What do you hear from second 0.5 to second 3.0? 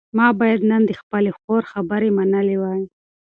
نن د خپلې خور خبره منلې وای.